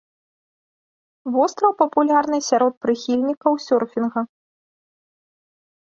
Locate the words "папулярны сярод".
1.83-2.73